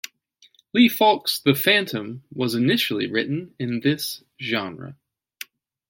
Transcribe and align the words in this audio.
Lee 0.73 0.89
Falk's 0.89 1.37
"The 1.37 1.53
Phantom" 1.53 2.23
was 2.33 2.55
initially 2.55 3.05
written 3.05 3.53
in 3.59 3.81
this 3.81 4.23
genre. 4.41 4.97